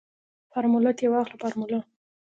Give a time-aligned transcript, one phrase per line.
[0.51, 1.79] فارموله تې واخله فارموله.